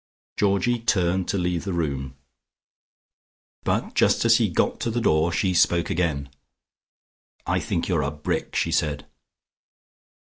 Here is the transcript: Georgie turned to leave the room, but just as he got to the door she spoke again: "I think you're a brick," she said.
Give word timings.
Georgie 0.35 0.79
turned 0.79 1.27
to 1.27 1.37
leave 1.37 1.63
the 1.63 1.73
room, 1.73 2.17
but 3.63 3.93
just 3.93 4.25
as 4.25 4.37
he 4.39 4.49
got 4.49 4.79
to 4.79 4.89
the 4.89 4.99
door 4.99 5.31
she 5.31 5.53
spoke 5.53 5.91
again: 5.91 6.31
"I 7.45 7.59
think 7.59 7.87
you're 7.87 8.01
a 8.01 8.09
brick," 8.09 8.55
she 8.55 8.71
said. 8.71 9.05